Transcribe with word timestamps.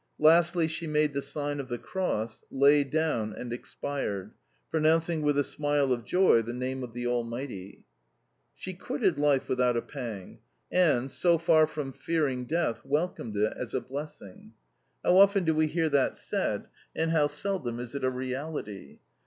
Lastly 0.17 0.67
she 0.67 0.87
made 0.87 1.13
the 1.13 1.21
sign 1.21 1.59
of 1.59 1.67
the 1.69 1.77
cross, 1.77 2.41
lay 2.49 2.83
down, 2.83 3.33
and 3.33 3.53
expired 3.53 4.31
pronouncing 4.71 5.21
with 5.21 5.37
a 5.37 5.43
smile 5.43 5.93
of 5.93 6.05
joy 6.05 6.41
the 6.41 6.55
name 6.55 6.81
of 6.81 6.93
the 6.93 7.05
Almighty. 7.05 7.85
She 8.55 8.73
quitted 8.73 9.19
life 9.19 9.47
without 9.47 9.77
a 9.77 9.81
pang, 9.83 10.39
and, 10.71 11.11
so 11.11 11.37
far 11.37 11.67
from 11.67 11.93
fearing 11.93 12.45
death, 12.45 12.83
welcomed 12.83 13.35
it 13.35 13.53
as 13.55 13.75
a 13.75 13.79
blessing. 13.81 14.53
How 15.05 15.17
often 15.17 15.43
do 15.43 15.53
we 15.53 15.67
hear 15.67 15.89
that 15.89 16.17
said, 16.17 16.67
and 16.95 17.11
how 17.11 17.27
seldom 17.27 17.79
is 17.79 17.93
it 17.93 18.03
a 18.03 18.09
reality! 18.09 18.97